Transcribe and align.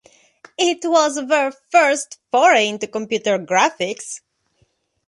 It 0.57 0.79
was 0.83 1.13
their 1.27 1.51
first 1.69 2.17
foray 2.31 2.67
into 2.67 2.87
computer 2.87 3.37
graphics. 3.37 4.21